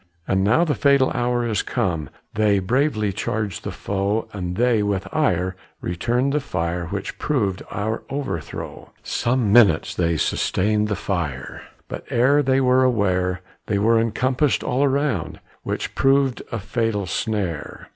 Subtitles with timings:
[0.27, 5.07] And now the fatal hour is come They bravely charge the foe, And they, with
[5.13, 8.93] ire, returned the fire, Which prov'd our overthrow.
[9.03, 14.83] Some minutes they sustained the fire, But ere they were aware, They were encompassed all
[14.83, 17.87] around, Which prov'd a fatal snare.